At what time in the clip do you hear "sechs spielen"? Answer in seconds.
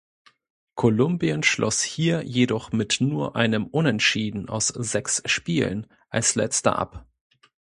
4.69-5.85